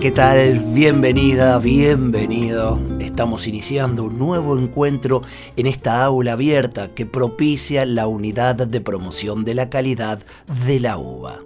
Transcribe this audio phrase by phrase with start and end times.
[0.00, 0.58] ¿qué tal?
[0.58, 2.80] Bienvenida, bienvenido.
[2.98, 5.22] Estamos iniciando un nuevo encuentro
[5.56, 10.20] en esta aula abierta que propicia la unidad de promoción de la calidad
[10.66, 11.38] de la UBA.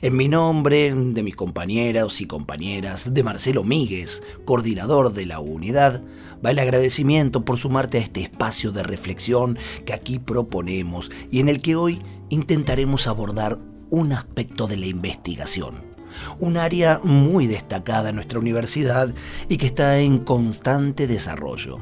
[0.00, 6.02] En mi nombre, de mis compañeros y compañeras, de Marcelo Míguez, coordinador de la unidad,
[6.44, 11.48] va el agradecimiento por sumarte a este espacio de reflexión que aquí proponemos y en
[11.48, 12.00] el que hoy
[12.30, 13.58] intentaremos abordar
[13.90, 15.91] un aspecto de la investigación
[16.38, 19.12] un área muy destacada en nuestra universidad
[19.48, 21.78] y que está en constante desarrollo.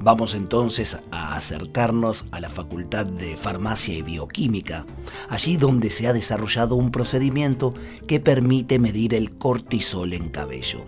[0.00, 4.84] Vamos entonces a acercarnos a la Facultad de Farmacia y Bioquímica,
[5.28, 7.72] allí donde se ha desarrollado un procedimiento
[8.06, 10.84] que permite medir el cortisol en cabello.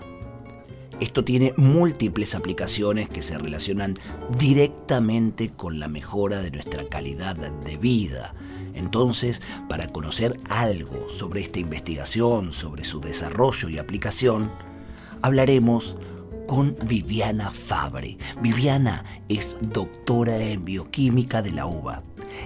[1.00, 3.94] Esto tiene múltiples aplicaciones que se relacionan
[4.36, 8.34] directamente con la mejora de nuestra calidad de vida.
[8.78, 14.50] Entonces, para conocer algo sobre esta investigación, sobre su desarrollo y aplicación,
[15.20, 15.96] hablaremos
[16.46, 18.16] con Viviana Fabre.
[18.40, 22.02] Viviana es doctora en bioquímica de la UBA,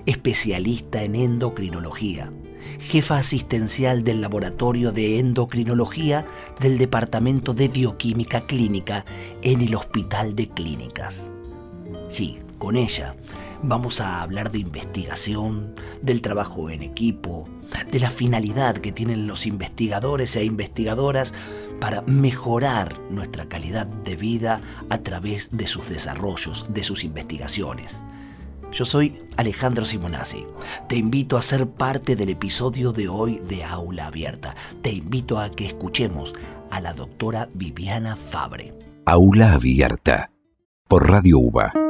[0.06, 2.32] especialista en endocrinología
[2.78, 6.24] jefa asistencial del Laboratorio de Endocrinología
[6.60, 9.04] del Departamento de Bioquímica Clínica
[9.42, 11.30] en el Hospital de Clínicas.
[12.08, 13.14] Sí, con ella
[13.62, 17.48] vamos a hablar de investigación, del trabajo en equipo,
[17.90, 21.34] de la finalidad que tienen los investigadores e investigadoras
[21.80, 28.04] para mejorar nuestra calidad de vida a través de sus desarrollos, de sus investigaciones.
[28.72, 30.46] Yo soy Alejandro Simonazzi.
[30.88, 34.54] Te invito a ser parte del episodio de hoy de Aula Abierta.
[34.80, 36.34] Te invito a que escuchemos
[36.70, 38.72] a la doctora Viviana Fabre.
[39.04, 40.30] Aula Abierta
[40.88, 41.81] por Radio UBA.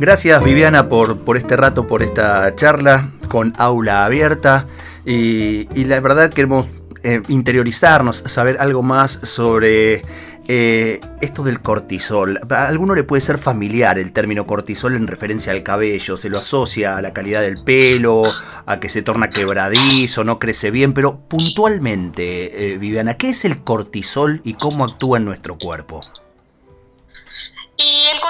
[0.00, 4.66] Gracias Viviana por, por este rato, por esta charla con Aula Abierta.
[5.04, 6.68] Y, la verdad queremos
[7.02, 10.02] eh, interiorizarnos, saber algo más sobre
[10.48, 15.52] eh, esto del cortisol, a alguno le puede ser familiar el término cortisol en referencia
[15.52, 18.22] al cabello, se lo asocia a la calidad del pelo,
[18.64, 23.62] a que se torna quebradizo, no crece bien, pero puntualmente, eh, Viviana, ¿qué es el
[23.64, 26.00] cortisol y cómo actúa en nuestro cuerpo?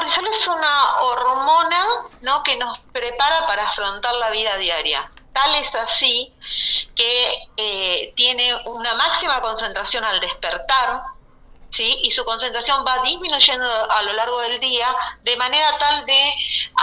[0.01, 1.87] Cortisol es una hormona
[2.23, 2.43] ¿no?
[2.43, 5.13] que nos prepara para afrontar la vida diaria.
[5.35, 6.33] Tal es así
[6.97, 11.03] que eh, tiene una máxima concentración al despertar,
[11.69, 11.99] ¿sí?
[12.03, 14.89] y su concentración va disminuyendo a lo largo del día
[15.23, 16.35] de manera tal de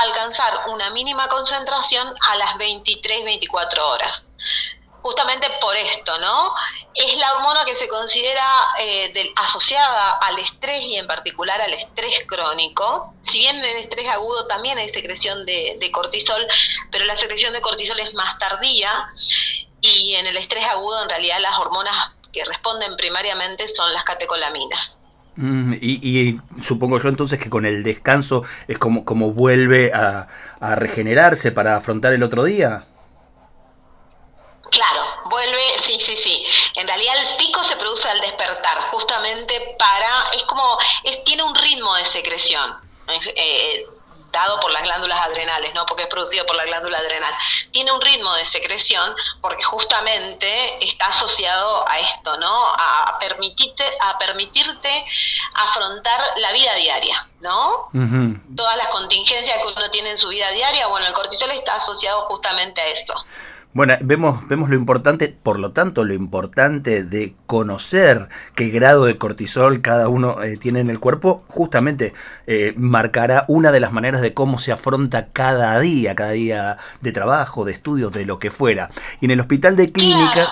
[0.06, 4.28] alcanzar una mínima concentración a las 23, 24 horas.
[5.02, 6.54] Justamente por esto, ¿no?
[6.94, 8.46] Es la hormona que se considera
[8.80, 13.14] eh, asociada al estrés y en particular al estrés crónico.
[13.22, 16.46] Si bien en el estrés agudo también hay secreción de, cortisol,
[16.92, 19.08] pero la secreción de cortisol es más tardía
[19.82, 25.00] y en el estrés agudo en realidad las hormonas que responden primariamente son las catecolaminas.
[25.38, 30.28] Mm, y, supongo yo entonces que con el descanso es como, como vuelve a,
[30.60, 32.86] regenerarse para afrontar el otro día.
[35.38, 36.44] Vuelve, sí, sí, sí.
[36.74, 41.54] En realidad el pico se produce al despertar, justamente para, es como, es, tiene un
[41.54, 42.76] ritmo de secreción.
[43.36, 43.86] Eh,
[44.32, 45.86] dado por las glándulas adrenales, ¿no?
[45.86, 47.34] Porque es producido por la glándula adrenal.
[47.72, 52.52] Tiene un ritmo de secreción porque justamente está asociado a esto, ¿no?
[52.78, 55.06] A permitirte, a permitirte
[55.54, 57.90] afrontar la vida diaria, ¿no?
[58.56, 62.24] Todas las contingencias que uno tiene en su vida diaria, bueno, el cortisol está asociado
[62.24, 63.14] justamente a eso.
[63.74, 69.20] Bueno, vemos, vemos lo importante, por lo tanto, lo importante de conocer qué grado de
[69.20, 72.14] cortisol cada uno eh, tiene en el cuerpo, justamente
[72.48, 77.12] eh, marcará una de las maneras de cómo se afronta cada día, cada día de
[77.12, 78.90] trabajo, de estudios, de lo que fuera.
[79.22, 80.48] Y en el hospital de clínica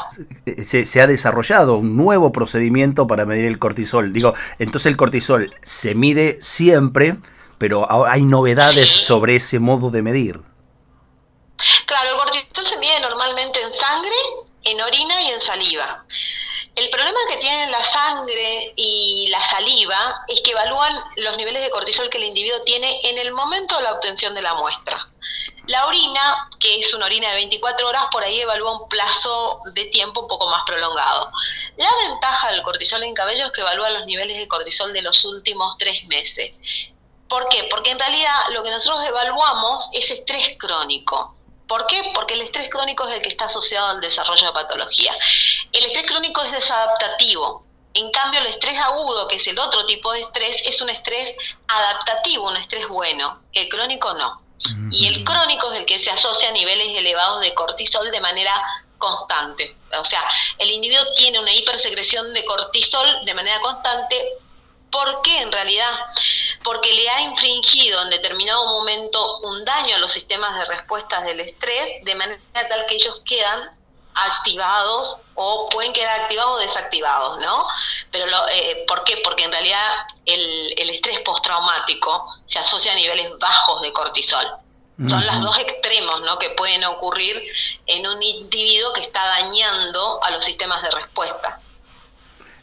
[0.46, 4.14] eh, se, se, ha desarrollado un nuevo procedimiento para medir el cortisol.
[4.14, 7.16] Digo, entonces el cortisol se mide siempre,
[7.58, 10.42] pero hay novedades sobre ese modo de medir.
[11.86, 14.16] Claro, el cortisol se mide normalmente en sangre,
[14.64, 16.06] en orina y en saliva.
[16.76, 21.70] El problema que tienen la sangre y la saliva es que evalúan los niveles de
[21.70, 25.10] cortisol que el individuo tiene en el momento de la obtención de la muestra.
[25.68, 29.86] La orina, que es una orina de 24 horas, por ahí evalúa un plazo de
[29.86, 31.32] tiempo un poco más prolongado.
[31.78, 35.24] La ventaja del cortisol en cabello es que evalúa los niveles de cortisol de los
[35.24, 36.54] últimos tres meses.
[37.30, 37.64] ¿Por qué?
[37.70, 41.35] Porque en realidad lo que nosotros evaluamos es estrés crónico.
[41.68, 42.12] ¿Por qué?
[42.14, 45.16] Porque el estrés crónico es el que está asociado al desarrollo de patología.
[45.72, 47.66] El estrés crónico es desadaptativo.
[47.94, 51.36] En cambio, el estrés agudo, que es el otro tipo de estrés, es un estrés
[51.68, 53.42] adaptativo, un estrés bueno.
[53.54, 54.42] El crónico no.
[54.92, 58.54] Y el crónico es el que se asocia a niveles elevados de cortisol de manera
[58.98, 59.76] constante.
[60.00, 60.22] O sea,
[60.58, 64.38] el individuo tiene una hipersecreción de cortisol de manera constante
[64.96, 65.92] ¿Por qué en realidad?
[66.64, 71.42] Porque le ha infringido en determinado momento un daño a los sistemas de respuestas del
[71.42, 72.40] estrés, de manera
[72.70, 73.72] tal que ellos quedan
[74.14, 77.68] activados o pueden quedar activados o desactivados, ¿no?
[78.10, 79.18] Pero eh, ¿por qué?
[79.18, 79.86] Porque en realidad
[80.26, 84.48] el, el estrés postraumático se asocia a niveles bajos de cortisol.
[85.10, 86.40] Son los dos extremos ¿no?
[86.40, 87.44] que pueden ocurrir
[87.86, 91.60] en un individuo que está dañando a los sistemas de respuesta.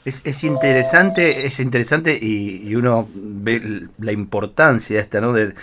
[0.04, 5.32] Es, es, interesante, es interesante y, uno ve la importancia esta, ¿no?
[5.32, 5.54] del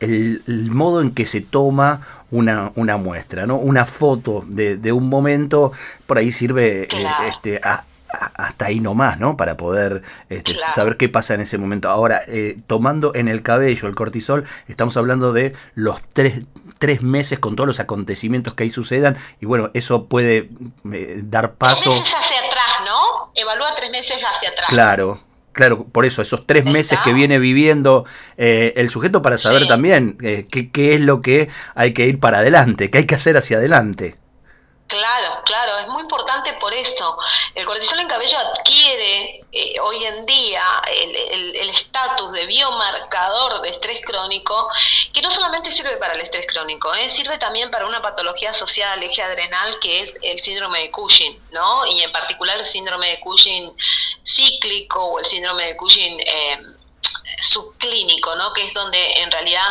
[0.00, 3.56] el, modo en que se toma una, una muestra, ¿no?
[3.56, 5.72] Una foto de, de un momento,
[6.06, 7.60] por ahí sirve eh, este,
[8.34, 9.36] hasta ahí nomás, ¿no?
[9.36, 11.88] Para poder este, saber qué pasa en ese momento.
[11.88, 16.42] Ahora, eh, tomando en el cabello el cortisol, estamos hablando de los tres,
[16.78, 20.50] tres, meses con todos los acontecimientos que ahí sucedan y bueno, eso puede
[20.92, 21.90] eh, dar paso
[23.34, 24.68] evalúa tres meses hacia atrás.
[24.68, 25.22] Claro,
[25.52, 28.04] claro, por eso, esos tres meses que viene viviendo
[28.36, 32.20] eh, el sujeto para saber también eh, qué, qué es lo que hay que ir
[32.20, 34.16] para adelante, qué hay que hacer hacia adelante.
[34.86, 37.16] Claro, claro, es muy importante por eso.
[37.54, 44.02] El cortisol en cabello adquiere eh, hoy en día el estatus de biomarcador de estrés
[44.04, 44.68] crónico,
[45.12, 48.92] que no solamente sirve para el estrés crónico, eh, sirve también para una patología asociada
[48.92, 51.86] al eje adrenal que es el síndrome de Cushing, ¿no?
[51.86, 53.74] Y en particular el síndrome de Cushing
[54.22, 56.20] cíclico o el síndrome de Cushing...
[56.20, 56.73] Eh,
[57.44, 58.52] subclínico, ¿no?
[58.52, 59.66] que es donde en realidad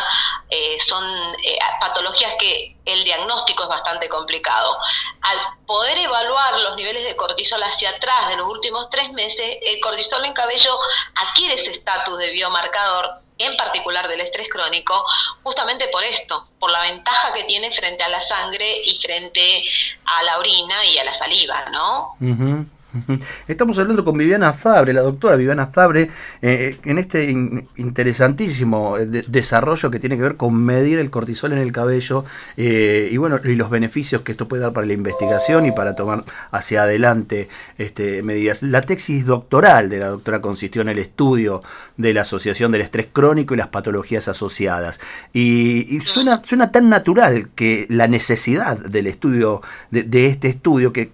[0.50, 1.04] eh, son
[1.42, 4.78] eh, patologías que el diagnóstico es bastante complicado.
[5.22, 9.80] Al poder evaluar los niveles de cortisol hacia atrás de los últimos tres meses, el
[9.80, 10.78] cortisol en cabello
[11.16, 15.04] adquiere ese estatus de biomarcador en particular del estrés crónico,
[15.42, 19.64] justamente por esto, por la ventaja que tiene frente a la sangre y frente
[20.04, 22.14] a la orina y a la saliva, ¿no?
[23.48, 26.10] Estamos hablando con Viviana Fabre, la doctora Viviana Fabre,
[26.40, 31.58] eh, en este interesantísimo eh, desarrollo que tiene que ver con medir el cortisol en
[31.58, 32.24] el cabello
[32.56, 35.96] eh, y bueno, y los beneficios que esto puede dar para la investigación y para
[35.96, 37.48] tomar hacia adelante
[37.78, 38.62] este, medidas.
[38.62, 41.62] La tesis doctoral de la doctora consistió en el estudio
[41.96, 45.00] de la asociación del estrés crónico y las patologías asociadas.
[45.32, 51.10] Y, suena, suena tan natural que la necesidad del estudio, de, este estudio, que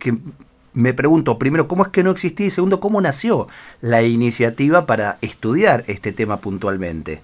[0.72, 2.46] me pregunto, primero, ¿cómo es que no existía?
[2.46, 3.48] Y segundo, ¿cómo nació
[3.80, 7.22] la iniciativa para estudiar este tema puntualmente?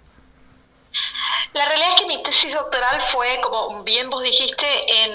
[1.55, 4.67] La realidad es que mi tesis doctoral fue, como bien vos dijiste,
[5.05, 5.13] en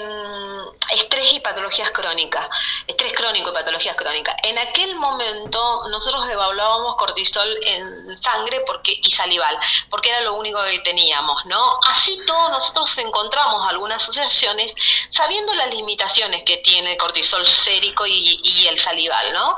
[0.90, 2.48] estrés y patologías crónicas,
[2.88, 4.34] estrés crónico y patologías crónicas.
[4.42, 9.56] En aquel momento nosotros evaluábamos cortisol en sangre porque, y salival,
[9.88, 11.78] porque era lo único que teníamos, ¿no?
[11.88, 14.74] Así todos nosotros encontramos algunas asociaciones
[15.08, 19.54] sabiendo las limitaciones que tiene cortisol sérico y, y el salival, ¿no?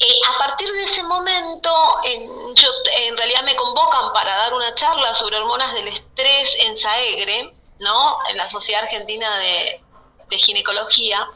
[0.00, 1.70] Eh, a partir de ese momento,
[2.04, 2.68] en, yo,
[3.06, 8.18] en realidad me convocan para dar una charla sobre hormonas del estrés en SAEGRE, ¿no?
[8.28, 9.82] En la Sociedad Argentina de,
[10.30, 11.26] Ginecología,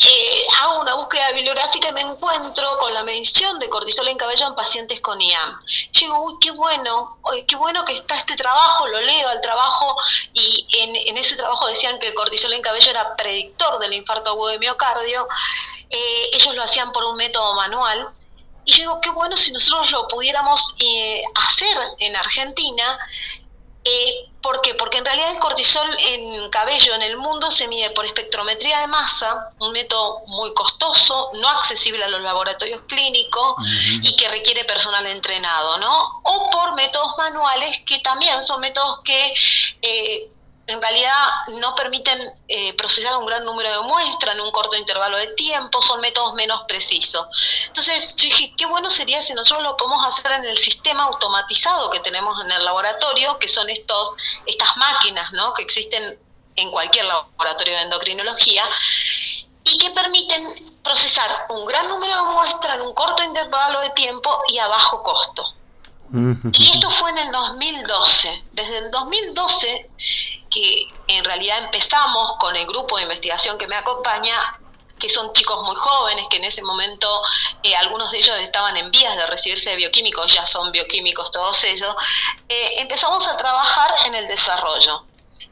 [0.00, 4.46] eh, hago una búsqueda bibliográfica y me encuentro con la medición de cortisol en cabello
[4.46, 5.58] en pacientes con IAM.
[5.92, 9.96] Digo, uy, qué bueno, qué bueno que está este trabajo, lo leo al trabajo
[10.34, 14.50] y en, ese trabajo decían que el cortisol en cabello era predictor del infarto agudo
[14.50, 15.26] de miocardio.
[15.90, 18.08] Eh, ellos lo hacían por un método manual.
[18.64, 22.98] Y yo digo, qué bueno si nosotros lo pudiéramos eh, hacer en Argentina
[23.84, 24.74] eh, ¿Por qué?
[24.74, 28.86] Porque en realidad el cortisol en cabello en el mundo se mide por espectrometría de
[28.86, 33.54] masa, un método muy costoso, no accesible a los laboratorios clínicos
[34.00, 36.20] y que requiere personal entrenado, ¿no?
[36.22, 39.34] O por métodos manuales que también son métodos que
[39.82, 40.30] eh,
[40.68, 41.14] en realidad
[41.60, 45.80] no permiten eh, procesar un gran número de muestras en un corto intervalo de tiempo,
[45.80, 47.26] son métodos menos precisos.
[47.66, 51.88] Entonces yo dije, qué bueno sería si nosotros lo podemos hacer en el sistema automatizado
[51.88, 55.54] que tenemos en el laboratorio, que son estos, estas máquinas ¿no?
[55.54, 56.18] que existen
[56.56, 58.64] en cualquier laboratorio de endocrinología.
[59.64, 64.38] y que permiten procesar un gran número de muestras en un corto intervalo de tiempo
[64.48, 65.44] y a bajo costo.
[66.52, 68.44] Y esto fue en el 2012.
[68.52, 69.90] Desde el 2012,
[70.50, 74.58] que en realidad empezamos con el grupo de investigación que me acompaña,
[74.98, 77.22] que son chicos muy jóvenes, que en ese momento
[77.62, 81.62] eh, algunos de ellos estaban en vías de recibirse de bioquímicos, ya son bioquímicos todos
[81.64, 81.94] ellos,
[82.48, 85.04] eh, empezamos a trabajar en el desarrollo.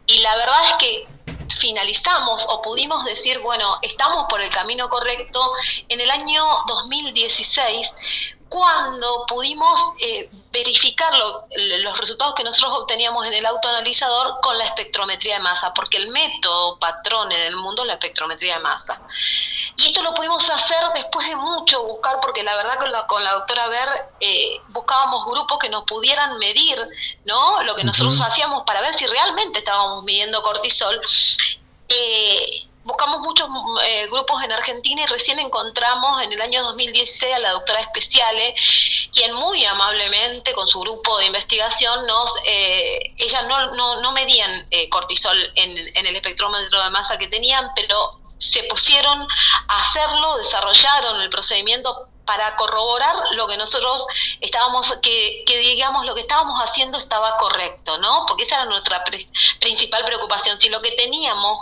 [0.06, 1.08] Y la verdad es que
[1.56, 5.52] finalizamos o pudimos decir, bueno, estamos por el camino correcto
[5.88, 13.44] en el año 2016 cuando pudimos eh, verificar los resultados que nosotros obteníamos en el
[13.44, 17.92] autoanalizador con la espectrometría de masa, porque el método patrón en el mundo es la
[17.92, 18.98] espectrometría de masa.
[19.76, 23.22] Y esto lo pudimos hacer después de mucho buscar, porque la verdad con la, con
[23.22, 23.88] la doctora Ver
[24.20, 26.78] eh, buscábamos grupos que nos pudieran medir
[27.26, 27.62] ¿no?
[27.62, 30.98] lo que nosotros hacíamos para ver si realmente estábamos midiendo cortisol.
[31.90, 33.48] Eh, buscamos muchos
[33.84, 38.54] eh, grupos en Argentina y recién encontramos en el año 2016 a la doctora Especiale,
[39.12, 44.66] quien muy amablemente con su grupo de investigación nos, eh, ellas no, no, no medían
[44.70, 49.26] eh, cortisol en, el espectrómetro de masa que tenían, pero se pusieron
[49.68, 54.04] a hacerlo, desarrollaron el procedimiento para corroborar lo que nosotros
[54.40, 58.24] estábamos, que, que, digamos lo que estábamos haciendo estaba correcto, ¿no?
[58.26, 59.02] Porque esa era nuestra
[59.60, 61.60] principal preocupación, si lo que teníamos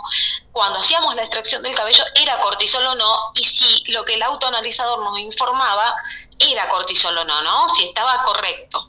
[0.55, 4.23] cuando hacíamos la extracción del cabello era cortisol o no, y si lo que el
[4.23, 5.93] autoanalizador nos informaba
[6.39, 7.67] era cortisol o no, ¿no?
[7.67, 8.87] Si estaba correcto.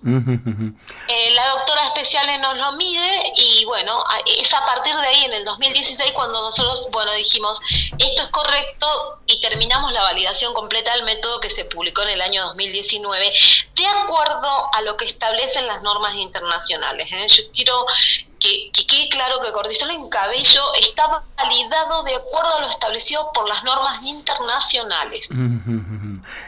[1.09, 5.33] Eh, la doctora especial nos lo mide y bueno, es a partir de ahí, en
[5.33, 7.61] el 2016, cuando nosotros, bueno, dijimos,
[7.99, 12.21] esto es correcto y terminamos la validación completa del método que se publicó en el
[12.21, 13.33] año 2019,
[13.75, 17.11] de acuerdo a lo que establecen las normas internacionales.
[17.11, 17.27] ¿eh?
[17.27, 17.87] Yo quiero
[18.39, 23.31] que, quede claro que el cortisol en cabello está validado de acuerdo a lo establecido
[23.33, 25.29] por las normas internacionales.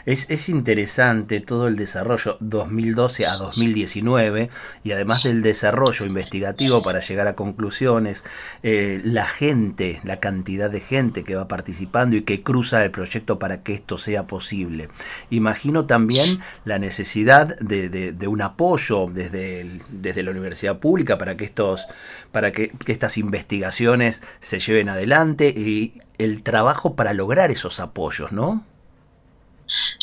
[0.05, 4.49] Es, interesante todo el desarrollo 2012 a 2019
[4.83, 8.23] y además del desarrollo investigativo para llegar a conclusiones,
[8.63, 13.39] eh, la gente, la cantidad de gente que va participando y que cruza el proyecto
[13.39, 14.89] para que esto sea posible.
[15.29, 21.87] Imagino también la necesidad de, un apoyo desde, desde la universidad pública para que estos
[22.31, 28.31] para que, que estas investigaciones se lleven adelante y el trabajo para lograr esos apoyos,
[28.31, 28.63] ¿no?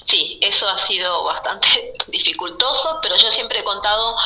[0.03, 4.17] Sí, eso ha sido bastante dificultoso, pero yo siempre he contado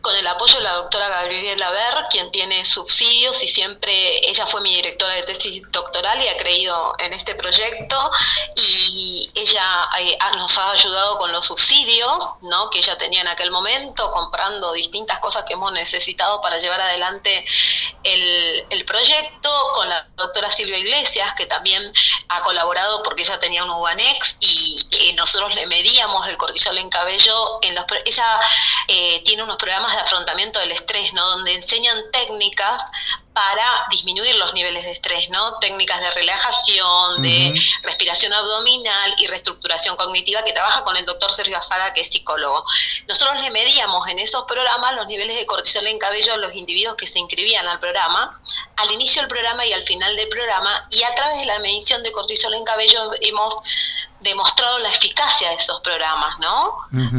[0.00, 4.60] con el apoyo de la doctora Gabriela Ver, quien tiene subsidios y siempre ella fue
[4.60, 8.10] mi directora de tesis doctoral y ha creído en este proyecto
[8.56, 12.70] y ella eh, nos ha ayudado con los subsidios ¿no?
[12.70, 17.44] que ella tenía en aquel momento, comprando distintas cosas que hemos necesitado para llevar adelante
[18.04, 21.92] el, proyecto, con la doctora Silvia Iglesias, que también
[22.28, 24.85] ha colaborado porque ella tenía un UBANEX y
[25.16, 27.58] nosotros le medíamos el cortisol en cabello.
[27.62, 28.40] En los, ella
[28.88, 31.24] eh, tiene unos programas de afrontamiento del estrés, ¿no?
[31.30, 32.84] Donde enseñan técnicas
[33.36, 35.58] para disminuir los niveles de estrés, ¿no?
[35.58, 37.52] Técnicas de relajación, de
[37.82, 42.64] respiración abdominal y reestructuración cognitiva que trabaja con el doctor Sergio Azara, que es psicólogo.
[43.06, 46.94] Nosotros le medíamos en esos programas los niveles de cortisol en cabello a los individuos
[46.94, 48.40] que se inscribían al programa,
[48.76, 52.02] al inicio del programa y al final del programa, y a través de la medición
[52.02, 53.54] de cortisol en cabello hemos
[54.20, 56.78] demostrado la eficacia de esos programas, ¿no?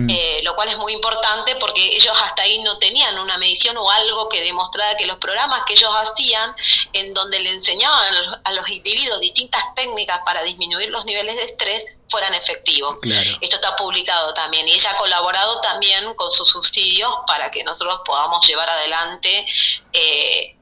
[0.09, 3.89] Eh, lo cual es muy importante porque ellos hasta ahí no tenían una medición o
[3.89, 6.53] algo que demostrara que los programas que ellos hacían,
[6.93, 11.85] en donde le enseñaban a los individuos distintas técnicas para disminuir los niveles de estrés,
[12.09, 12.97] fueran efectivos.
[13.41, 18.01] Esto está publicado también y ella ha colaborado también con sus subsidios para que nosotros
[18.05, 19.45] podamos llevar adelante
[19.93, 20.57] eh,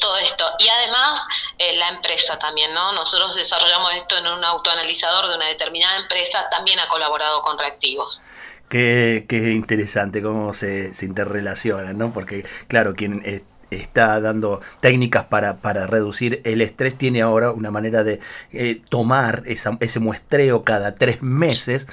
[0.00, 0.44] todo esto.
[0.58, 1.26] Y además,
[1.58, 2.92] eh, la empresa también, ¿no?
[2.92, 8.22] Nosotros desarrollamos esto en un autoanalizador de una determinada empresa, también ha colaborado con reactivos.
[8.68, 12.12] Qué, qué interesante cómo se, se interrelacionan, ¿no?
[12.12, 13.22] Porque, claro, quien
[13.70, 18.20] está dando técnicas para, para, reducir el estrés tiene ahora una manera de
[18.52, 21.86] eh, tomar ese muestreo cada tres meses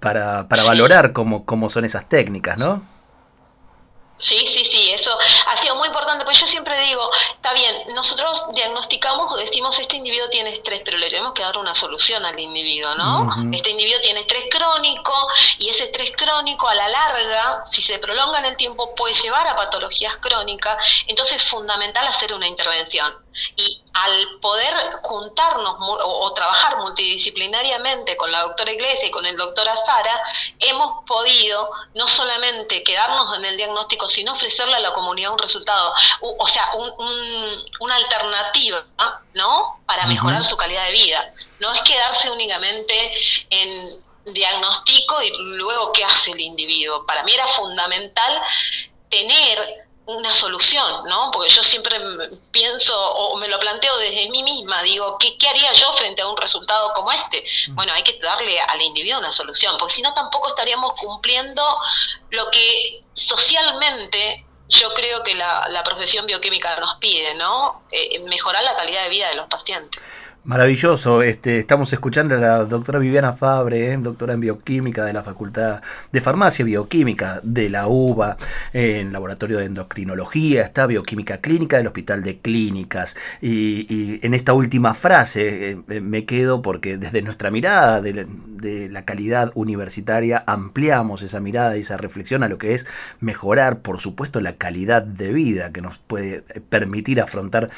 [0.00, 2.78] para, para, valorar cómo, cómo son esas técnicas, ¿no?
[4.16, 8.46] Sí, sí, sí, eso ha sido muy importante, pues yo siempre digo, está bien, nosotros
[8.54, 12.38] diagnosticamos o decimos este individuo tiene estrés, pero le tenemos que dar una solución al
[12.38, 13.28] individuo, ¿no?
[13.52, 15.12] Este individuo tiene estrés crónico
[15.58, 19.46] y ese estrés crónico a la larga, si se prolonga en el tiempo, puede llevar
[19.48, 23.14] a patologías crónicas, entonces es fundamental hacer una intervención.
[23.56, 29.66] Y al poder juntarnos o, trabajar multidisciplinariamente con la doctora Iglesia y con el doctor
[29.68, 30.22] Azara,
[30.58, 35.94] hemos podido no solamente quedarnos en el diagnóstico, sino ofrecerle a la comunidad un resultado,
[36.20, 36.70] o, sea,
[37.80, 38.84] una alternativa,
[39.32, 39.80] ¿no?
[39.86, 41.30] Para mejorar su calidad de vida.
[41.60, 43.12] No es quedarse únicamente
[43.48, 47.06] en diagnóstico y luego qué hace el individuo.
[47.06, 48.42] Para mí era fundamental
[49.08, 51.30] tener una solución, ¿no?
[51.32, 51.98] Porque yo siempre
[52.52, 56.28] pienso o me lo planteo desde mí misma, digo, ¿qué, ¿qué, haría yo frente a
[56.28, 57.44] un resultado como este?
[57.68, 57.74] Mm.
[57.74, 61.62] Bueno, hay que darle al individuo una solución, porque si no tampoco estaríamos cumpliendo
[62.30, 67.82] lo que socialmente yo creo que la, la profesión bioquímica nos pide, ¿no?
[67.90, 70.02] Eh, mejorar la calidad de vida de los pacientes.
[70.46, 75.24] Maravilloso, este, estamos escuchando a la doctora Viviana Fabre, eh, doctora en bioquímica de la
[75.24, 78.36] Facultad de Farmacia Bioquímica de la UBA,
[78.72, 83.16] en Laboratorio de Endocrinología, está Bioquímica Clínica del Hospital de Clínicas.
[83.42, 88.88] Y, en esta última frase eh, eh, me quedo porque desde nuestra mirada de, de,
[88.88, 92.86] la calidad universitaria ampliamos esa mirada y esa reflexión a lo que es
[93.18, 97.70] mejorar, por supuesto, la calidad de vida que nos puede permitir afrontar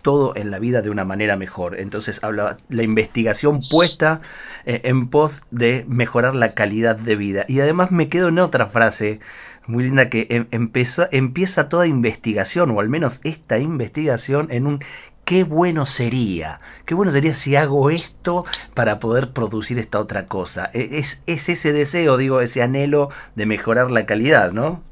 [0.00, 1.57] todo en la vida de una manera mejor.
[1.76, 4.20] Entonces habla la investigación puesta
[4.64, 7.44] eh, en pos de mejorar la calidad de vida.
[7.48, 9.20] Y además me quedo en otra frase
[9.66, 14.80] muy linda que em, empieza, empieza toda investigación, o al menos esta investigación, en un
[15.24, 20.70] qué bueno sería, qué bueno sería si hago esto para poder producir esta otra cosa.
[20.72, 24.82] E, es, es ese deseo, digo, ese anhelo de mejorar la calidad, ¿no?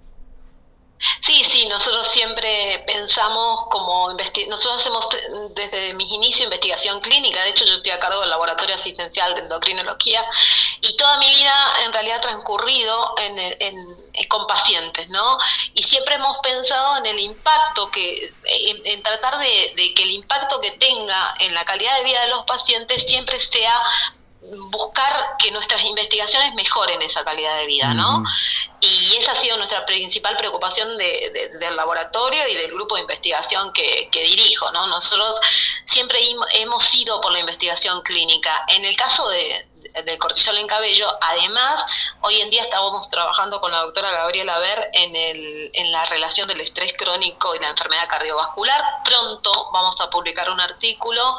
[1.20, 4.12] Sí, nosotros siempre pensamos como
[4.48, 5.06] nosotros hacemos
[5.50, 9.42] desde mis inicios investigación clínica, de hecho yo estoy a cargo del laboratorio asistencial de
[9.42, 10.22] endocrinología
[10.80, 11.54] y toda mi vida
[11.84, 15.38] en realidad ha transcurrido en, con pacientes, ¿no?
[15.74, 18.34] Y siempre hemos pensado en el impacto que,
[18.84, 22.28] en, tratar de, de que el impacto que tenga en la calidad de vida de
[22.28, 23.82] los pacientes siempre sea
[24.70, 28.22] buscar que nuestras investigaciones mejoren esa calidad de vida, ¿no?
[28.80, 34.08] Y esa ha sido nuestra principal preocupación del laboratorio y del grupo de investigación que,
[34.12, 34.86] dirijo, ¿no?
[34.86, 35.40] Nosotros
[35.84, 36.18] siempre
[36.54, 38.64] hemos ido por la investigación clínica.
[38.68, 39.66] En el caso de,
[40.04, 41.06] del cortisol en cabello.
[41.20, 46.04] Además, hoy en día estábamos trabajando con la doctora Gabriela Ver en, el, en la
[46.06, 49.02] relación del estrés crónico y la enfermedad cardiovascular.
[49.04, 51.36] Pronto vamos a publicar un artículo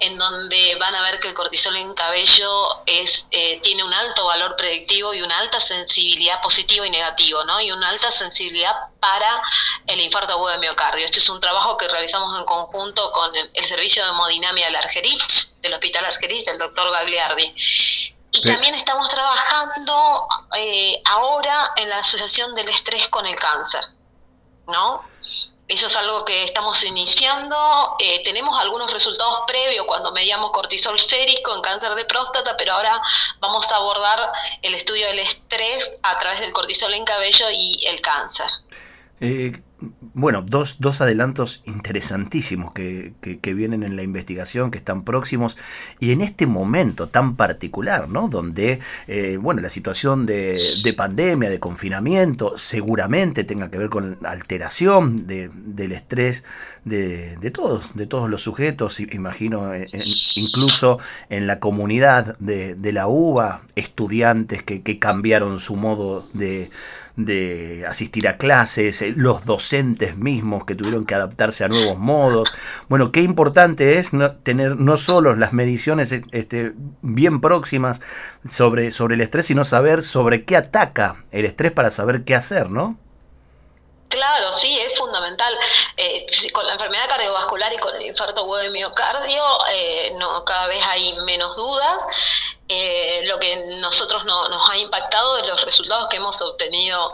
[0.00, 4.26] en donde van a ver que el cortisol en cabello es, eh, tiene un alto
[4.26, 7.60] valor predictivo y una alta sensibilidad positivo y negativo, ¿no?
[7.60, 9.42] Y una alta sensibilidad para
[9.86, 11.04] el infarto agudo de miocardio.
[11.04, 15.56] Este es un trabajo que realizamos en conjunto con el, servicio de hemodinamia del Argerich,
[15.60, 17.54] del Hospital Argerich, del doctor Gagliardi.
[18.32, 23.82] Y también estamos trabajando eh, ahora en la asociación del estrés con el cáncer,
[24.68, 25.04] ¿no?
[25.70, 27.96] Eso es algo que estamos iniciando.
[28.00, 33.00] Eh, tenemos algunos resultados previos cuando medíamos cortisol sérico en cáncer de próstata, pero ahora
[33.38, 38.00] vamos a abordar el estudio del estrés a través del cortisol en cabello y el
[38.00, 38.46] cáncer.
[39.20, 39.62] Eh,
[40.14, 45.56] bueno, dos, dos, adelantos interesantísimos que, que, vienen en la investigación, que están próximos,
[46.00, 48.28] y en este momento tan particular, ¿no?
[48.28, 54.18] Donde, eh, bueno, la situación de, de, pandemia, de confinamiento, seguramente tenga que ver con
[54.24, 56.44] alteración de, del estrés
[56.84, 63.06] de, de, todos, de todos los sujetos, imagino, incluso en la comunidad de, de la
[63.06, 66.70] UBA, estudiantes que, que cambiaron su modo de
[67.16, 72.52] de asistir a clases, eh, los docentes mismos que tuvieron que adaptarse a nuevos modos.
[72.88, 74.10] Bueno, qué importante es
[74.42, 78.00] tener no solo las mediciones eh, este, bien próximas
[78.48, 82.70] sobre, sobre el estrés, sino saber sobre qué ataca el estrés para saber qué hacer,
[82.70, 82.96] ¿no?
[84.08, 85.54] Claro, sí, es fundamental.
[85.96, 89.42] Eh, con la enfermedad cardiovascular y con el infarto agudo de miocardio,
[90.18, 92.58] no, cada vez hay menos dudas.
[92.72, 97.12] Eh, lo que nosotros nos ha impactado es los resultados que hemos obtenido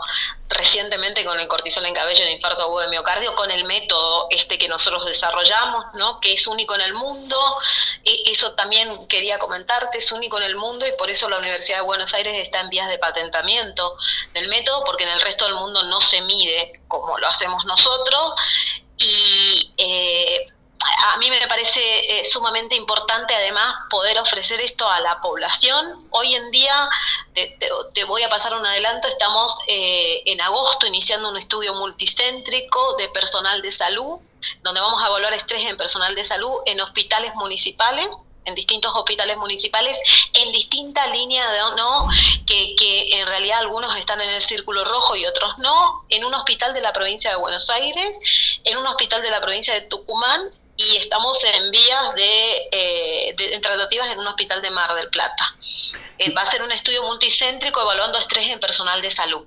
[0.49, 4.59] recientemente con el cortisol en cabello en infarto agudo de miocardio, con el método este
[4.59, 6.19] que nosotros desarrollamos, ¿no?
[6.19, 7.57] que es único en el mundo.
[8.05, 11.77] E, eso también quería comentarte, es único en el mundo y por eso la Universidad
[11.79, 13.95] de Buenos Aires está en vías de patentamiento
[14.35, 18.33] del método, porque en el resto del mundo no se mide como lo hacemos nosotros.
[18.99, 20.53] Y eh,
[21.05, 26.07] a mí me parece eh, sumamente importante además poder ofrecer esto a la población.
[26.11, 26.89] Hoy en día,
[27.33, 33.09] te, voy a pasar un adelanto, estamos eh, en agosto iniciando un estudio multicéntrico de
[33.09, 34.19] personal de salud,
[34.63, 38.09] donde vamos a evaluar estrés en personal de salud en hospitales municipales
[38.45, 39.99] en distintos hospitales municipales,
[40.33, 42.07] en distintas líneas, de, ¿no?
[42.45, 46.73] Que en realidad algunos están en el círculo rojo y otros no, en un hospital
[46.73, 50.39] de la provincia de Buenos Aires, en un hospital de la provincia de Tucumán
[50.77, 55.55] y estamos en vías de, eh, tratativas en un hospital de Mar del Plata.
[56.19, 59.45] Eh, va a ser un estudio multicéntrico evaluando estrés en personal de salud.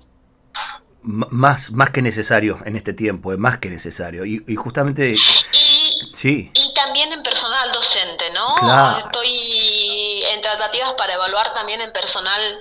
[1.03, 4.23] más, más que necesario en este tiempo, es más que necesario.
[4.25, 5.07] Y, justamente...
[5.07, 6.51] Y, sí.
[6.53, 8.97] y también en personal docente, ¿no?
[8.97, 12.59] Estoy en tratativas para evaluar también en personal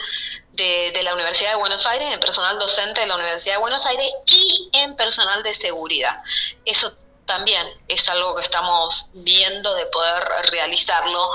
[0.52, 3.84] de, de, la Universidad de Buenos Aires, en personal docente de la Universidad de Buenos
[3.84, 6.20] Aires y en personal de seguridad.
[6.64, 6.94] Eso
[7.30, 11.30] también es algo que estamos viendo de poder realizarlo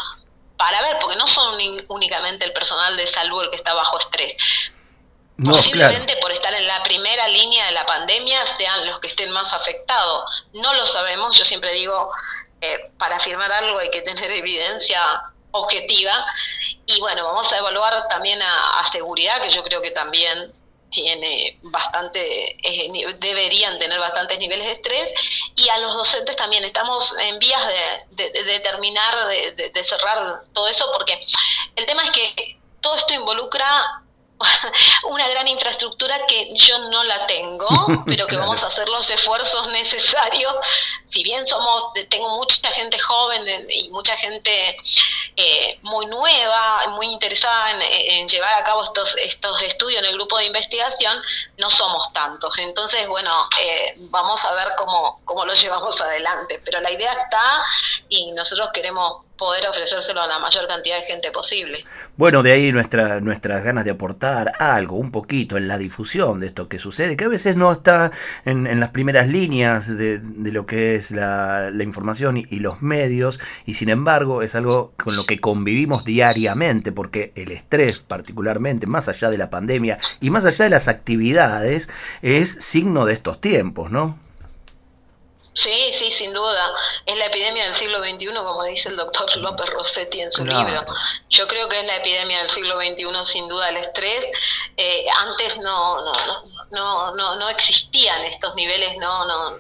[0.58, 4.36] para ver, porque no son únicamente el personal de salud el que está bajo estrés.
[5.42, 9.54] Posiblemente por estar en la primera línea de la pandemia sean los que estén más
[9.54, 10.48] afectados.
[10.52, 12.10] No lo sabemos, yo siempre digo,
[12.60, 15.00] eh, para afirmar algo hay que tener evidencia
[15.52, 16.26] objetiva.
[16.88, 20.54] Y bueno, vamos a evaluar también a seguridad, que yo creo que también
[20.96, 25.14] tiene bastante, eh, deberían tener bastantes niveles de estrés
[25.56, 26.64] y a los docentes también.
[26.64, 27.62] Estamos en vías
[28.12, 30.18] de, terminar, de, de cerrar
[30.54, 31.22] todo eso porque
[31.76, 34.05] el tema es que todo esto involucra
[35.10, 37.68] una gran infraestructura que yo no la tengo,
[38.08, 40.56] pero que vamos a hacer los esfuerzos necesarios.
[41.04, 44.76] Si bien somos, tengo mucha gente joven y mucha gente
[45.38, 50.38] eh, muy nueva, muy interesada en, llevar a cabo estos, estos estudios en el grupo
[50.38, 51.22] de investigación,
[51.58, 52.58] no somos tantos.
[52.58, 56.62] Entonces, bueno, eh, vamos a ver cómo, cómo lo llevamos adelante.
[56.66, 57.64] Pero la idea está
[58.10, 61.84] y nosotros queremos poder ofrecérselo a la mayor cantidad de gente posible.
[62.18, 66.48] Bueno, de ahí nuestra, nuestras ganas de aportar algo, un poquito en la difusión de
[66.48, 68.12] esto que sucede, que a veces no está
[68.46, 70.22] en, las primeras líneas de,
[70.52, 74.94] lo que es la, la información y, y, los medios, y sin embargo es algo
[74.98, 80.30] con lo que convivimos diariamente, porque el estrés particularmente, más allá de la pandemia y
[80.30, 81.90] más allá de las actividades,
[82.22, 84.25] es signo de estos tiempos, ¿no?
[85.56, 86.74] Sí, sí, sin duda.
[87.06, 90.86] Es la epidemia del siglo XXI, como dice el doctor López Rossetti en su libro.
[91.30, 94.28] Yo creo que es la epidemia del siglo XXI, sin duda, el estrés.
[94.76, 96.12] Eh, antes no, no,
[96.72, 99.60] no, no, no existían estos niveles, no, no.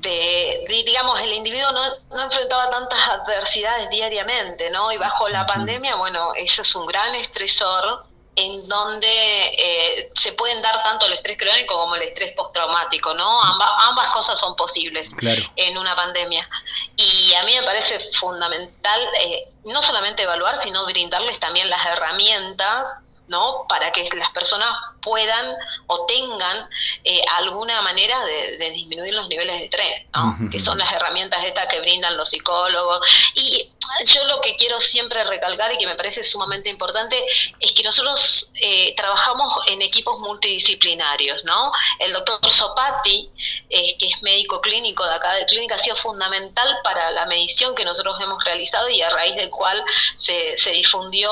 [0.00, 1.82] de, digamos, el individuo no,
[2.16, 4.92] no, enfrentaba tantas adversidades diariamente, ¿no?
[4.92, 10.62] Y bajo la pandemia, bueno, eso es un gran estresor en donde eh, se pueden
[10.62, 13.42] dar tanto el estrés crónico como el estrés postraumático, ¿no?
[13.42, 15.10] ambas cosas son posibles
[15.56, 16.48] en una pandemia.
[16.96, 22.94] Y a mí me parece fundamental eh, no solamente evaluar, sino brindarles también las herramientas
[23.28, 23.64] ¿no?
[23.68, 24.68] Para que las personas
[25.00, 25.54] puedan
[25.86, 26.68] o tengan
[27.04, 30.36] eh, alguna manera de, disminuir los niveles de estrés, ¿no?
[30.50, 33.32] Que son las herramientas estas que brindan los psicólogos.
[33.34, 33.72] Y
[34.06, 37.24] yo lo que quiero siempre recalcar y que me parece sumamente importante
[37.60, 41.72] es que nosotros eh, trabajamos en equipos multidisciplinarios, ¿no?
[41.98, 43.30] El doctor Sopati,
[43.68, 47.74] eh, que es médico clínico de acá de clínica, ha sido fundamental para la medición
[47.74, 49.82] que nosotros hemos realizado y a raíz del cual
[50.16, 51.30] se, se difundió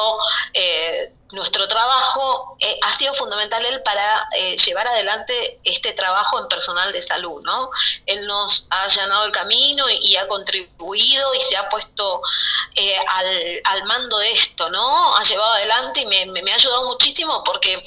[0.55, 6.49] eh, nuestro trabajo eh, ha sido fundamental él para eh, llevar adelante este trabajo en
[6.49, 7.71] personal de salud, ¿no?
[8.07, 12.21] Él nos ha allanado el camino y, ha contribuido y se ha puesto
[12.75, 15.17] eh, al, al, mando de esto, ¿no?
[15.17, 17.81] Ha llevado adelante y me, me, ha ayudado muchísimo porque,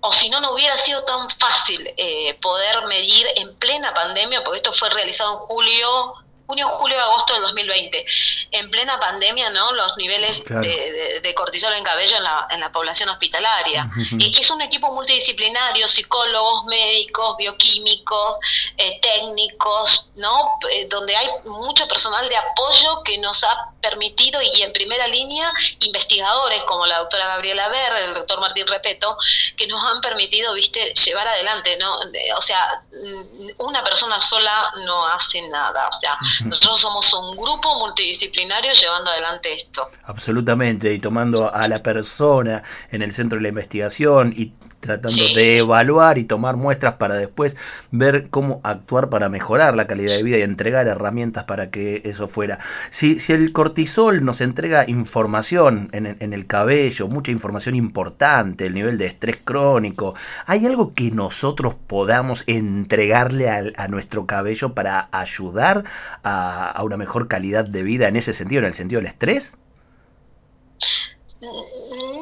[0.00, 1.92] o si no, no hubiera sido tan fácil
[2.40, 6.14] poder medir en plena pandemia, porque esto fue realizado en julio
[6.48, 8.06] junio, julio, agosto del 2020,
[8.52, 9.70] en plena pandemia, ¿no?
[9.72, 13.88] Los niveles de, cortisol en cabello en la, en la población hospitalaria.
[14.18, 18.38] Y es un equipo multidisciplinario, psicólogos, médicos, bioquímicos,
[18.78, 20.58] eh, técnicos, ¿no?
[20.72, 25.52] Eh, donde hay mucho personal de apoyo que nos ha permitido, y en primera línea,
[25.84, 29.16] investigadores como la doctora Gabriela Verde, el doctor Martín Repeto,
[29.56, 31.96] que nos han permitido, viste, llevar adelante, ¿no?
[32.36, 37.74] O sea, mm, una persona sola no hace nada, o sea, nosotros somos un grupo
[37.78, 39.90] multidisciplinario llevando adelante esto.
[40.04, 44.52] Absolutamente, y tomando a la persona en el centro de la investigación y
[44.88, 47.56] tratando de evaluar y tomar muestras para después
[47.90, 52.26] ver cómo actuar para mejorar la calidad de vida y entregar herramientas para que eso
[52.26, 52.58] fuera.
[52.90, 58.74] Si, si el cortisol nos entrega información en, en, el cabello, mucha información importante, el
[58.74, 60.14] nivel de estrés crónico,
[60.46, 65.84] ¿hay algo que nosotros podamos entregarle a, a nuestro cabello para ayudar
[66.22, 69.58] a, a una mejor calidad de vida en ese sentido, en el sentido del estrés?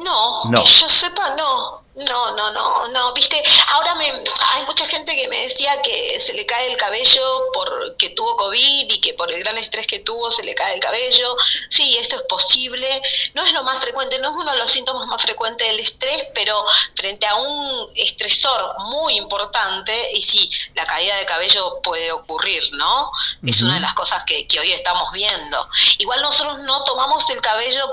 [0.07, 1.87] No No, que yo sepa, no.
[1.97, 6.35] No, no, no, no, viste, ahora me, hay mucha gente que me decía que se
[6.35, 10.29] le cae el cabello porque tuvo COVID y que por el gran estrés que tuvo
[10.29, 11.35] se le cae el cabello.
[11.69, 13.01] Sí, esto es posible,
[13.33, 16.27] no es lo más frecuente, no es uno de los síntomas más frecuentes del estrés,
[16.35, 22.61] pero frente a un estresor muy importante, y sí, la caída de cabello puede ocurrir,
[22.73, 23.11] ¿no?
[23.43, 25.67] Es una de las cosas que, que hoy estamos viendo.
[25.97, 27.87] Igual nosotros no tomamos el cabello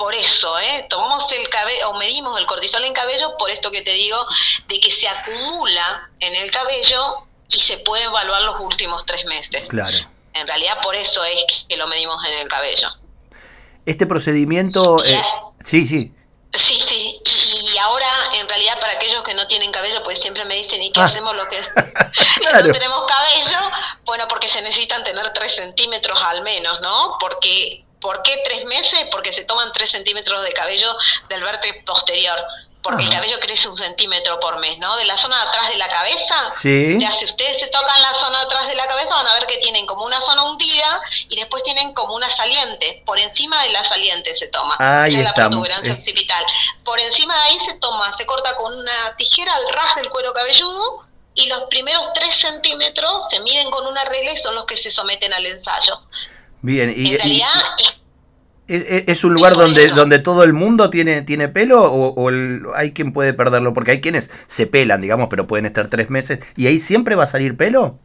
[0.00, 0.86] por eso, ¿eh?
[0.88, 4.16] tomamos el cabello o medimos el cortisol en cabello por esto que te digo,
[4.66, 9.68] de que se acumula en el cabello y se puede evaluar los últimos tres meses.
[9.68, 9.94] Claro.
[10.32, 12.88] En realidad por eso es que lo medimos en el cabello.
[13.84, 14.96] Este procedimiento...
[15.04, 15.22] Eh,
[15.66, 16.14] sí, sí.
[16.54, 17.12] Sí, sí,
[17.74, 18.08] y, ahora
[18.40, 21.04] en realidad para aquellos que no tienen cabello, pues siempre me dicen, ¿y qué ah.
[21.04, 21.60] hacemos lo que
[22.52, 23.70] no tenemos cabello?
[24.06, 27.18] Bueno, porque se necesitan tener tres centímetros al menos, ¿no?
[27.20, 29.06] Porque ¿Por qué tres meses?
[29.10, 30.96] Porque se toman tres centímetros de cabello
[31.28, 32.38] del vértex posterior.
[32.82, 34.96] Porque el cabello crece un centímetro por mes, ¿no?
[34.96, 36.34] De la zona de atrás de la cabeza.
[36.58, 36.96] Sí.
[36.98, 39.46] Ya, si ustedes se tocan la zona de atrás de la cabeza, van a ver
[39.46, 43.02] que tienen como una zona hundida y después tienen como una saliente.
[43.04, 44.76] Por encima de la saliente se toma.
[44.78, 46.42] Ahí Esa es la protuberancia occipital.
[46.82, 50.32] Por encima de ahí se toma, se corta con una tijera al ras del cuero
[50.32, 54.76] cabelludo y los primeros tres centímetros se miden con una regla y son los que
[54.76, 56.00] se someten al ensayo.
[56.62, 57.48] Bien, y, en realidad
[58.70, 62.30] ¿Es, un lugar donde, donde todo el mundo tiene, tiene pelo o,
[62.76, 63.74] hay quien puede perderlo?
[63.74, 67.24] Porque hay quienes se pelan, digamos, pero pueden estar tres meses y ahí siempre va
[67.24, 67.98] a salir pelo.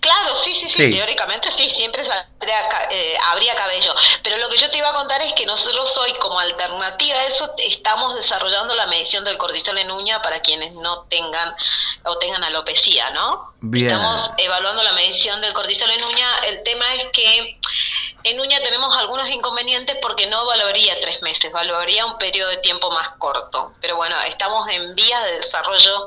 [0.00, 3.94] Claro, sí, sí, sí, teóricamente sí, siempre eh, habría cabello.
[4.22, 7.24] Pero lo que yo te iba a contar es que nosotros hoy, como alternativa a
[7.24, 11.54] eso, estamos desarrollando la medición del cortisol en uña para quienes no tengan
[12.04, 13.54] o tengan alopecia, ¿no?
[13.72, 16.28] Estamos evaluando la medición del cortisol en uña.
[16.48, 17.58] El tema es que
[18.24, 22.90] en uña tenemos algunos inconvenientes porque no valoraría tres meses, valoraría un periodo de tiempo
[22.90, 23.72] más corto.
[23.80, 26.06] Pero bueno, estamos en vías de desarrollo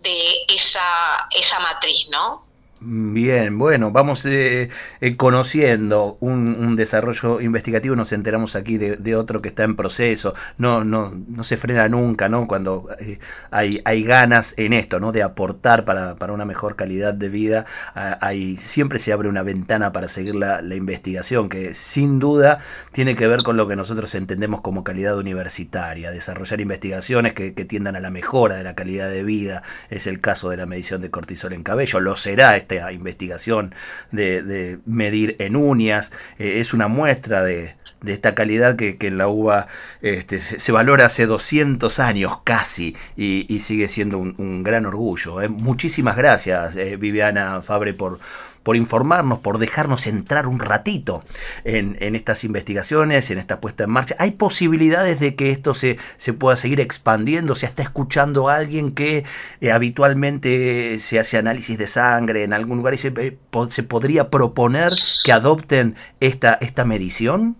[0.00, 2.49] de esa, esa matriz, ¿no?
[2.82, 4.70] Bien, bueno, vamos eh,
[5.02, 10.82] eh, conociendo un, desarrollo investigativo, nos enteramos aquí de, otro que está en proceso, no,
[10.82, 12.48] no, no se frena nunca, ¿no?
[12.48, 13.18] Cuando eh,
[13.50, 15.12] hay, hay ganas en esto, ¿no?
[15.12, 19.92] De aportar para, para una mejor calidad de vida, hay, siempre se abre una ventana
[19.92, 22.60] para seguir la, investigación, que sin duda
[22.92, 27.66] tiene que ver con lo que nosotros entendemos como calidad universitaria, desarrollar investigaciones que, que
[27.66, 31.02] tiendan a la mejora de la calidad de vida, es el caso de la medición
[31.02, 33.74] de cortisol en cabello, lo será esta investigación
[34.12, 37.74] de, medir en uñas, eh, es una muestra de,
[38.06, 39.66] esta calidad que, en la uva
[40.00, 45.42] este, se, valora hace 200 años casi y, sigue siendo un, gran orgullo.
[45.42, 45.48] ¿eh?
[45.48, 48.18] Muchísimas gracias, eh, Viviana Fabre, por
[48.62, 51.22] por informarnos, por dejarnos entrar un ratito
[51.64, 54.16] en, estas investigaciones, en esta puesta en marcha.
[54.18, 57.54] ¿Hay posibilidades de que esto se, se pueda seguir expandiendo?
[57.54, 59.24] ¿Se está escuchando alguien que
[59.60, 64.30] eh, habitualmente se hace análisis de sangre en algún lugar y se, eh, se podría
[64.30, 64.92] proponer
[65.24, 67.56] que adopten esta, esta medición?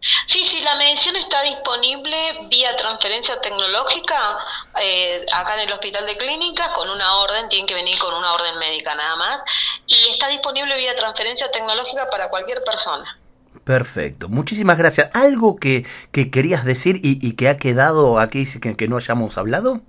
[0.00, 4.38] Sí, sí, la medición está disponible vía transferencia tecnológica
[4.80, 8.32] eh, acá en el Hospital de Clínicas con una orden, tienen que venir con una
[8.32, 9.42] orden médica nada más,
[9.88, 13.18] y está disponible vía transferencia tecnológica para cualquier persona.
[13.64, 15.10] Perfecto, muchísimas gracias.
[15.14, 19.80] ¿Algo que, que querías decir y, que ha quedado aquí que, que no hayamos hablado?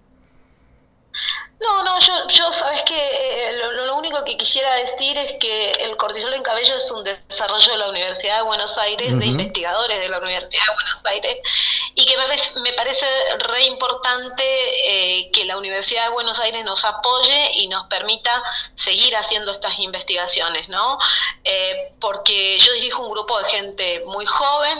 [1.59, 3.51] No, no, yo, yo sabes que eh,
[3.85, 7.77] lo, único que quisiera decir es que el cortisol en cabello es un desarrollo de
[7.77, 12.15] la Universidad de Buenos Aires, de investigadores de la Universidad de Buenos Aires, y que
[12.61, 13.05] me, parece
[13.39, 14.43] re importante
[14.85, 18.41] eh, que la Universidad de Buenos Aires nos apoye y nos permita
[18.73, 20.97] seguir haciendo estas investigaciones, ¿no?
[21.43, 24.77] Eh, porque yo dirijo un grupo de gente muy joven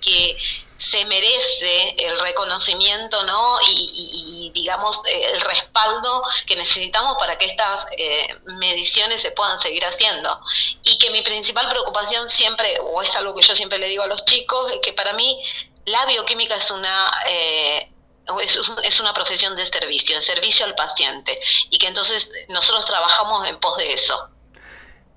[0.00, 0.36] que
[0.80, 3.58] se merece el reconocimiento ¿no?
[3.68, 10.40] y, digamos el respaldo que necesitamos para que estas eh, mediciones se puedan seguir haciendo.
[10.82, 14.06] Y que mi principal preocupación siempre, o es algo que yo siempre le digo a
[14.06, 15.38] los chicos, es que para mí
[15.84, 17.12] la bioquímica es una...
[17.28, 17.92] Eh,
[18.84, 23.58] es, una profesión de servicio, de servicio al paciente, y que entonces nosotros trabajamos en
[23.58, 24.29] pos de eso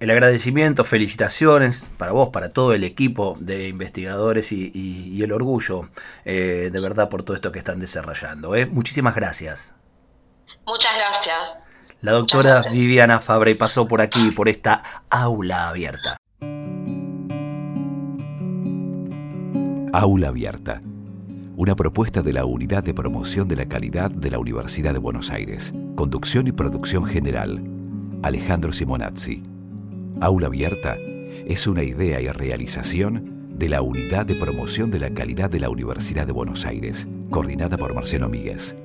[0.04, 5.88] el agradecimiento, felicitaciones para vos, para todo el equipo de investigadores y, el orgullo
[6.26, 8.54] eh, de verdad por todo esto que están desarrollando.
[8.54, 8.66] ¿eh?
[8.66, 9.74] Muchísimas gracias.
[10.68, 11.58] Muchas gracias.
[12.02, 16.18] La doctora Viviana Fabre pasó por aquí, por esta aula abierta.
[19.94, 20.82] Aula abierta.
[21.56, 25.30] Una propuesta de la Unidad de Promoción de la Calidad de la Universidad de Buenos
[25.30, 25.72] Aires.
[25.96, 27.64] Conducción y producción general.
[28.22, 29.53] Alejandro Simonazzi.
[30.22, 30.98] Aula Abierta
[31.46, 35.70] es una idea y realización de la Unidad de Promoción de la Calidad de la
[35.70, 38.76] Universidad de Buenos Aires, coordinada por Marcelo Míguez.